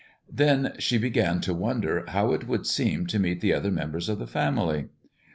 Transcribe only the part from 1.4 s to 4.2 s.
to wonder how it would seem to meet the other members of